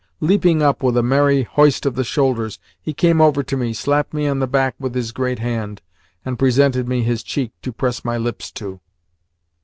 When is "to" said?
3.43-3.55, 7.61-7.71, 8.49-8.79